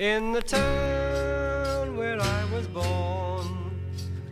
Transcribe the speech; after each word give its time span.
In 0.00 0.32
the 0.32 0.40
town 0.40 1.94
where 1.94 2.18
I 2.18 2.54
was 2.54 2.66
born 2.68 3.70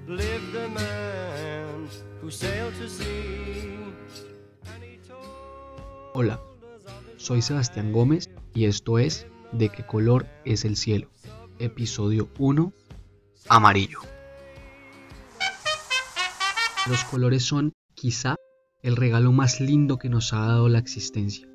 lived 0.06 0.56
a 0.56 0.66
man 0.70 1.86
who 2.22 2.30
sailed 2.30 2.72
to 2.76 2.88
sea. 2.88 3.76
and 4.64 4.82
he 4.82 4.96
told 5.06 5.26
Hola, 6.14 6.40
soy 7.18 7.42
Sebastián 7.42 7.92
Gómez 7.92 8.30
y 8.54 8.64
esto 8.64 8.98
es 8.98 9.26
De 9.52 9.68
qué 9.68 9.84
color 9.84 10.26
es 10.46 10.64
el 10.64 10.78
cielo, 10.78 11.10
episodio 11.58 12.30
1, 12.38 12.72
amarillo. 13.50 14.00
Los 16.88 17.04
colores 17.04 17.44
son, 17.44 17.74
quizá, 17.92 18.36
el 18.82 18.96
regalo 18.96 19.32
más 19.32 19.60
lindo 19.60 19.98
que 19.98 20.08
nos 20.08 20.32
ha 20.32 20.46
dado 20.46 20.70
la 20.70 20.78
existencia. 20.78 21.46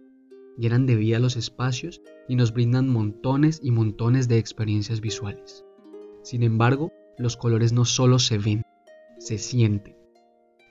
Llenan 0.58 0.86
de 0.86 0.96
vida 0.96 1.20
los 1.20 1.36
espacios 1.36 2.02
y 2.28 2.36
nos 2.36 2.54
brindan 2.54 2.88
montones 2.88 3.60
y 3.64 3.72
montones 3.72 4.28
de 4.28 4.38
experiencias 4.38 5.02
visuales. 5.02 5.66
Sin 6.22 6.44
embargo, 6.44 6.92
los 7.18 7.38
colores 7.38 7.74
no 7.74 7.86
solo 7.86 8.20
se 8.20 8.38
ven, 8.38 8.64
se 9.18 9.38
sienten. 9.38 9.96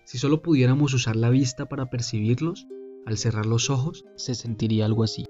Si 0.05 0.19
solo 0.19 0.43
pudiéramos 0.43 0.95
usar 0.95 1.17
la 1.17 1.31
vista 1.31 1.67
para 1.67 1.91
percibirlos, 1.91 2.67
al 3.07 3.17
cerrar 3.17 3.47
los 3.47 3.71
ojos 3.71 4.05
se 4.17 4.35
sentiría 4.35 4.87
algo 4.87 5.03
así. 5.03 5.27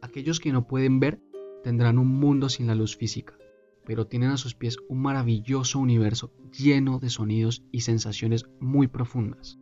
Aquellos 0.00 0.38
que 0.38 0.52
no 0.52 0.66
pueden 0.66 1.00
ver 1.00 1.20
tendrán 1.64 1.98
un 1.98 2.08
mundo 2.08 2.48
sin 2.48 2.68
la 2.68 2.76
luz 2.76 2.96
física, 2.96 3.36
pero 3.84 4.06
tienen 4.06 4.30
a 4.30 4.36
sus 4.36 4.54
pies 4.54 4.76
un 4.88 5.02
maravilloso 5.02 5.80
universo 5.80 6.32
lleno 6.56 7.00
de 7.00 7.10
sonidos 7.10 7.64
y 7.72 7.80
sensaciones 7.80 8.46
muy 8.60 8.86
profundas. 8.86 9.58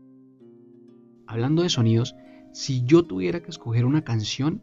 Hablando 1.27 1.63
de 1.63 1.69
sonidos, 1.69 2.15
si 2.53 2.85
yo 2.85 3.05
tuviera 3.05 3.41
que 3.41 3.51
escoger 3.51 3.85
una 3.85 4.05
canción, 4.05 4.63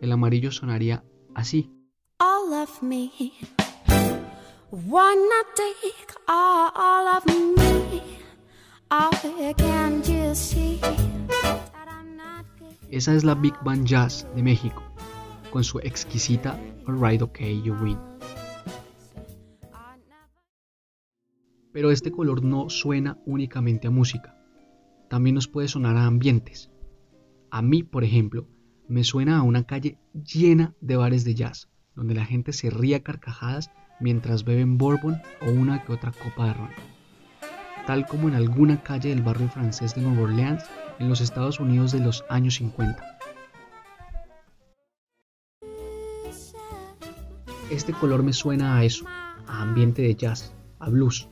el 0.00 0.12
amarillo 0.12 0.50
sonaría 0.50 1.04
así. 1.34 1.70
all 2.22 2.52
of 2.54 2.82
me. 2.82 3.10
Wanna 4.70 5.42
take 5.54 6.14
all 6.28 7.08
of 7.08 7.26
me. 7.26 8.02
Can't 9.56 10.06
you 10.08 10.34
see 10.34 10.78
that 10.80 11.88
I'm 11.88 12.16
not 12.16 12.44
good? 12.58 12.76
Esa 12.90 13.14
es 13.14 13.24
la 13.24 13.34
Big 13.34 13.54
Band 13.64 13.86
Jazz 13.86 14.26
de 14.34 14.42
México, 14.42 14.82
con 15.50 15.64
su 15.64 15.78
exquisita 15.78 16.58
Alright 16.86 17.22
OK 17.22 17.40
You 17.64 17.74
Win. 17.74 17.98
Pero 21.72 21.90
este 21.90 22.10
color 22.10 22.42
no 22.42 22.68
suena 22.68 23.18
únicamente 23.24 23.88
a 23.88 23.90
música, 23.90 24.36
también 25.12 25.34
nos 25.34 25.46
puede 25.46 25.68
sonar 25.68 25.98
a 25.98 26.06
ambientes. 26.06 26.70
A 27.50 27.60
mí, 27.60 27.82
por 27.82 28.02
ejemplo, 28.02 28.48
me 28.88 29.04
suena 29.04 29.36
a 29.36 29.42
una 29.42 29.64
calle 29.64 29.98
llena 30.14 30.74
de 30.80 30.96
bares 30.96 31.22
de 31.24 31.34
jazz, 31.34 31.68
donde 31.94 32.14
la 32.14 32.24
gente 32.24 32.54
se 32.54 32.70
ríe 32.70 32.94
a 32.94 33.02
carcajadas 33.02 33.70
mientras 34.00 34.42
beben 34.46 34.78
bourbon 34.78 35.20
o 35.42 35.50
una 35.50 35.84
que 35.84 35.92
otra 35.92 36.12
copa 36.12 36.46
de 36.46 36.54
ron. 36.54 36.70
Tal 37.86 38.06
como 38.06 38.28
en 38.28 38.36
alguna 38.36 38.82
calle 38.82 39.10
del 39.10 39.20
barrio 39.20 39.50
francés 39.50 39.94
de 39.94 40.00
Nueva 40.00 40.22
Orleans 40.22 40.64
en 40.98 41.10
los 41.10 41.20
Estados 41.20 41.60
Unidos 41.60 41.92
de 41.92 42.00
los 42.00 42.24
años 42.30 42.54
50. 42.54 43.18
Este 47.70 47.92
color 47.92 48.22
me 48.22 48.32
suena 48.32 48.78
a 48.78 48.84
eso, 48.84 49.04
a 49.46 49.60
ambiente 49.60 50.00
de 50.00 50.14
jazz, 50.14 50.54
a 50.78 50.88
blues, 50.88 51.28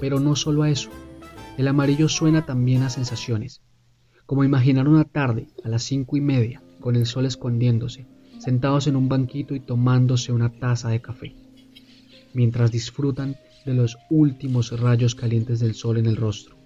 pero 0.00 0.20
no 0.20 0.36
solo 0.36 0.64
a 0.64 0.68
eso. 0.68 0.90
El 1.62 1.68
amarillo 1.68 2.08
suena 2.08 2.44
también 2.44 2.82
a 2.82 2.90
sensaciones, 2.90 3.62
como 4.26 4.42
imaginar 4.42 4.88
una 4.88 5.04
tarde 5.04 5.46
a 5.62 5.68
las 5.68 5.84
cinco 5.84 6.16
y 6.16 6.20
media, 6.20 6.60
con 6.80 6.96
el 6.96 7.06
sol 7.06 7.24
escondiéndose, 7.24 8.04
sentados 8.40 8.88
en 8.88 8.96
un 8.96 9.08
banquito 9.08 9.54
y 9.54 9.60
tomándose 9.60 10.32
una 10.32 10.48
taza 10.48 10.88
de 10.88 11.00
café, 11.00 11.36
mientras 12.34 12.72
disfrutan 12.72 13.36
de 13.64 13.74
los 13.74 13.96
últimos 14.10 14.76
rayos 14.80 15.14
calientes 15.14 15.60
del 15.60 15.76
sol 15.76 15.98
en 15.98 16.06
el 16.06 16.16
rostro. 16.16 16.56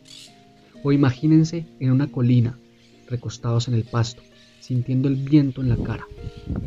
O 0.83 0.93
imagínense 0.93 1.67
en 1.79 1.91
una 1.91 2.07
colina, 2.07 2.59
recostados 3.07 3.69
en 3.69 3.75
el 3.75 3.85
pasto, 3.85 4.23
sintiendo 4.61 5.09
el 5.09 5.17
viento 5.17 5.61
en 5.61 5.69
la 5.69 5.77
cara, 5.77 6.07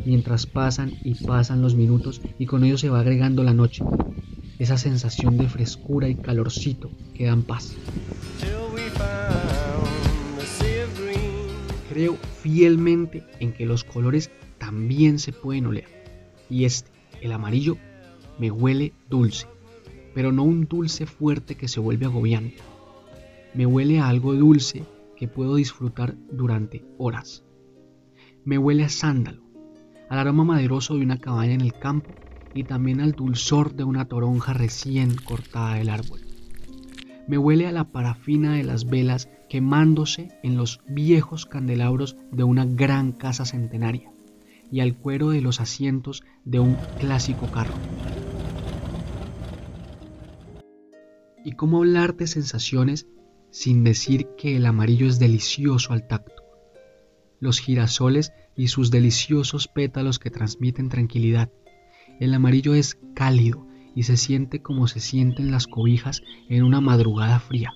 mientras 0.06 0.46
pasan 0.46 0.92
y 1.02 1.16
pasan 1.16 1.62
los 1.62 1.74
minutos 1.74 2.22
y 2.38 2.46
con 2.46 2.62
ello 2.62 2.78
se 2.78 2.90
va 2.90 3.00
agregando 3.00 3.42
la 3.42 3.54
noche, 3.54 3.82
esa 4.60 4.76
sensación 4.76 5.38
de 5.38 5.48
frescura 5.48 6.06
y 6.10 6.14
calorcito 6.14 6.90
que 7.14 7.24
dan 7.24 7.42
paz. 7.42 7.74
Creo 11.88 12.16
fielmente 12.42 13.24
en 13.40 13.52
que 13.54 13.64
los 13.64 13.84
colores 13.84 14.30
también 14.58 15.18
se 15.18 15.32
pueden 15.32 15.66
oler. 15.66 15.86
Y 16.50 16.66
este, 16.66 16.90
el 17.22 17.32
amarillo, 17.32 17.78
me 18.38 18.50
huele 18.50 18.92
dulce, 19.08 19.46
pero 20.14 20.30
no 20.30 20.42
un 20.42 20.66
dulce 20.66 21.06
fuerte 21.06 21.54
que 21.54 21.66
se 21.66 21.80
vuelve 21.80 22.04
agobiante. 22.04 22.58
Me 23.54 23.64
huele 23.64 23.98
a 23.98 24.08
algo 24.08 24.34
dulce 24.34 24.84
que 25.16 25.26
puedo 25.26 25.54
disfrutar 25.54 26.14
durante 26.30 26.84
horas. 26.98 27.44
Me 28.44 28.58
huele 28.58 28.84
a 28.84 28.90
sándalo, 28.90 29.42
al 30.10 30.18
aroma 30.18 30.44
maderoso 30.44 30.96
de 30.96 31.02
una 31.02 31.18
cabaña 31.18 31.54
en 31.54 31.62
el 31.62 31.72
campo 31.72 32.10
y 32.54 32.64
también 32.64 33.00
al 33.00 33.12
dulzor 33.12 33.74
de 33.74 33.84
una 33.84 34.06
toronja 34.06 34.52
recién 34.52 35.14
cortada 35.16 35.74
del 35.74 35.90
árbol. 35.90 36.20
Me 37.28 37.38
huele 37.38 37.66
a 37.66 37.72
la 37.72 37.84
parafina 37.84 38.54
de 38.54 38.64
las 38.64 38.86
velas 38.86 39.28
quemándose 39.48 40.28
en 40.42 40.56
los 40.56 40.80
viejos 40.88 41.46
candelabros 41.46 42.16
de 42.32 42.44
una 42.44 42.64
gran 42.64 43.12
casa 43.12 43.44
centenaria 43.44 44.12
y 44.70 44.80
al 44.80 44.96
cuero 44.96 45.30
de 45.30 45.40
los 45.40 45.60
asientos 45.60 46.22
de 46.44 46.60
un 46.60 46.76
clásico 46.98 47.50
carro. 47.50 47.74
¿Y 51.44 51.52
cómo 51.52 51.78
hablar 51.78 52.16
de 52.16 52.26
sensaciones 52.26 53.06
sin 53.50 53.82
decir 53.82 54.28
que 54.36 54.56
el 54.56 54.66
amarillo 54.66 55.06
es 55.06 55.18
delicioso 55.18 55.92
al 55.92 56.06
tacto? 56.06 56.42
Los 57.40 57.58
girasoles 57.58 58.32
y 58.56 58.68
sus 58.68 58.90
deliciosos 58.90 59.66
pétalos 59.66 60.18
que 60.18 60.30
transmiten 60.30 60.88
tranquilidad. 60.88 61.50
El 62.20 62.34
amarillo 62.34 62.74
es 62.74 62.98
cálido 63.14 63.66
y 63.94 64.02
se 64.04 64.18
siente 64.18 64.60
como 64.60 64.86
se 64.86 65.00
sienten 65.00 65.50
las 65.50 65.66
cobijas 65.66 66.22
en 66.50 66.62
una 66.62 66.82
madrugada 66.82 67.40
fría, 67.40 67.72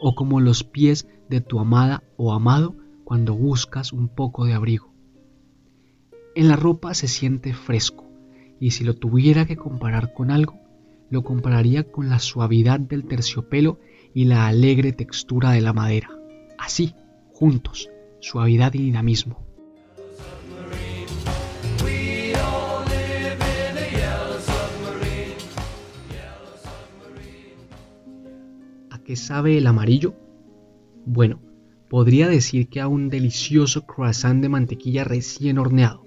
o 0.00 0.14
como 0.14 0.40
los 0.40 0.64
pies 0.64 1.06
de 1.28 1.42
tu 1.42 1.60
amada 1.60 2.02
o 2.16 2.32
amado 2.32 2.74
cuando 3.04 3.34
buscas 3.34 3.92
un 3.92 4.08
poco 4.08 4.46
de 4.46 4.54
abrigo. 4.54 4.94
En 6.34 6.48
la 6.48 6.56
ropa 6.56 6.94
se 6.94 7.06
siente 7.06 7.52
fresco, 7.52 8.10
y 8.58 8.70
si 8.70 8.82
lo 8.82 8.94
tuviera 8.94 9.44
que 9.44 9.56
comparar 9.56 10.14
con 10.14 10.30
algo, 10.30 10.58
lo 11.10 11.22
compararía 11.22 11.84
con 11.84 12.08
la 12.08 12.18
suavidad 12.20 12.80
del 12.80 13.04
terciopelo 13.04 13.78
y 14.14 14.24
la 14.24 14.46
alegre 14.46 14.92
textura 14.92 15.50
de 15.50 15.60
la 15.60 15.74
madera. 15.74 16.08
Así, 16.58 16.94
juntos, 17.34 17.90
suavidad 18.20 18.72
y 18.72 18.78
dinamismo. 18.78 19.44
Qué 29.04 29.16
sabe 29.16 29.58
el 29.58 29.66
amarillo? 29.66 30.14
Bueno, 31.06 31.40
podría 31.88 32.28
decir 32.28 32.68
que 32.68 32.80
a 32.80 32.88
un 32.88 33.08
delicioso 33.08 33.86
croissant 33.86 34.42
de 34.42 34.48
mantequilla 34.48 35.04
recién 35.04 35.58
horneado. 35.58 36.04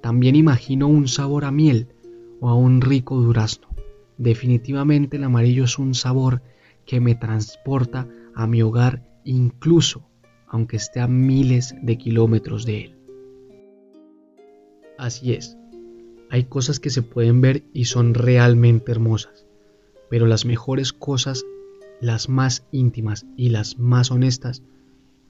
También 0.00 0.34
imagino 0.34 0.88
un 0.88 1.06
sabor 1.06 1.44
a 1.44 1.50
miel 1.50 1.88
o 2.40 2.48
a 2.48 2.54
un 2.54 2.80
rico 2.80 3.20
durazno. 3.20 3.68
Definitivamente 4.18 5.16
el 5.16 5.24
amarillo 5.24 5.64
es 5.64 5.78
un 5.78 5.94
sabor 5.94 6.42
que 6.86 7.00
me 7.00 7.14
transporta 7.14 8.08
a 8.34 8.46
mi 8.46 8.62
hogar 8.62 9.06
incluso 9.24 10.08
aunque 10.52 10.76
esté 10.76 11.00
a 11.00 11.08
miles 11.08 11.74
de 11.80 11.96
kilómetros 11.96 12.66
de 12.66 12.84
él. 12.84 12.96
Así 14.98 15.32
es, 15.32 15.56
hay 16.30 16.44
cosas 16.44 16.78
que 16.78 16.90
se 16.90 17.00
pueden 17.02 17.40
ver 17.40 17.64
y 17.72 17.86
son 17.86 18.12
realmente 18.12 18.92
hermosas, 18.92 19.46
pero 20.10 20.26
las 20.26 20.44
mejores 20.44 20.92
cosas, 20.92 21.44
las 22.02 22.28
más 22.28 22.66
íntimas 22.72 23.26
y 23.36 23.50
las 23.50 23.78
más 23.78 24.10
honestas, 24.10 24.64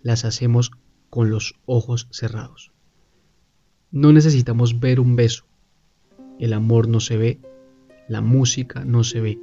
las 0.02 0.24
hacemos 0.24 0.70
con 1.10 1.28
los 1.28 1.54
ojos 1.66 2.08
cerrados. 2.10 2.72
No 3.90 4.10
necesitamos 4.10 4.80
ver 4.80 4.98
un 4.98 5.14
beso, 5.14 5.44
el 6.38 6.54
amor 6.54 6.88
no 6.88 7.00
se 7.00 7.18
ve, 7.18 7.40
la 8.08 8.22
música 8.22 8.86
no 8.86 9.04
se 9.04 9.20
ve. 9.20 9.38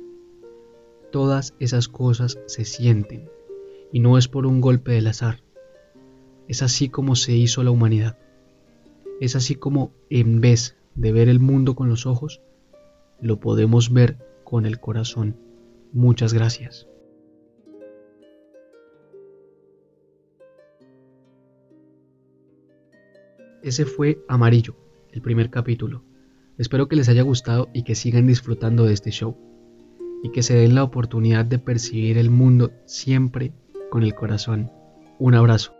Todas 1.11 1.53
esas 1.59 1.87
cosas 1.87 2.39
se 2.47 2.65
sienten 2.65 3.29
y 3.93 3.99
no 3.99 4.17
es 4.17 4.27
por 4.27 4.47
un 4.47 4.59
golpe 4.59 4.93
del 4.93 5.05
azar. 5.05 5.43
Es 6.47 6.63
así 6.63 6.89
como 6.89 7.15
se 7.15 7.33
hizo 7.33 7.61
la 7.63 7.69
humanidad. 7.69 8.17
Es 9.21 9.35
así 9.35 9.53
como 9.53 9.91
en 10.09 10.41
vez 10.41 10.77
de 10.95 11.11
ver 11.11 11.29
el 11.29 11.39
mundo 11.39 11.75
con 11.75 11.89
los 11.89 12.07
ojos, 12.07 12.41
lo 13.21 13.39
podemos 13.39 13.93
ver 13.93 14.17
con 14.43 14.65
el 14.65 14.79
corazón. 14.79 15.37
Muchas 15.93 16.33
gracias. 16.33 16.87
Ese 23.61 23.85
fue 23.85 24.23
Amarillo, 24.27 24.75
el 25.11 25.21
primer 25.21 25.49
capítulo. 25.49 26.03
Espero 26.57 26.87
que 26.87 26.95
les 26.95 27.09
haya 27.09 27.23
gustado 27.23 27.69
y 27.73 27.83
que 27.83 27.95
sigan 27.95 28.27
disfrutando 28.27 28.85
de 28.85 28.93
este 28.93 29.11
show. 29.11 29.37
Y 30.23 30.31
que 30.31 30.43
se 30.43 30.55
den 30.55 30.75
la 30.75 30.83
oportunidad 30.83 31.45
de 31.45 31.59
percibir 31.59 32.17
el 32.17 32.29
mundo 32.29 32.71
siempre 32.85 33.53
con 33.89 34.03
el 34.03 34.15
corazón. 34.15 34.71
Un 35.17 35.35
abrazo. 35.35 35.78